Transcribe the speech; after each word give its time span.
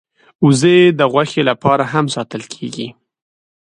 وزې 0.45 0.77
د 0.99 1.01
غوښې 1.11 1.41
لپاره 1.49 1.83
هم 1.93 2.05
ساتل 2.15 2.43
کېږي 2.53 2.87